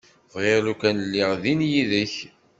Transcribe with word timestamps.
Bɣiɣ 0.33 0.59
lukan 0.65 0.97
lliɣ 1.05 1.31
din 1.41 1.61
yid-k. 1.71 2.15